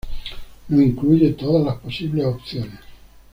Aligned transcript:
No 0.69 0.81
incluye 0.81 1.33
todas 1.33 1.63
las 1.63 1.77
posibles 1.77 2.25
opciones. 2.25 2.79